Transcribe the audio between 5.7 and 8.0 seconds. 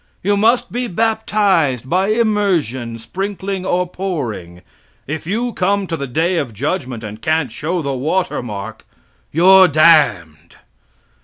to the day of judgment and can't show the